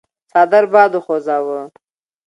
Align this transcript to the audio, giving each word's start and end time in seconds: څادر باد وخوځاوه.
څادر 0.31 0.63
باد 0.73 0.91
وخوځاوه. 0.97 1.59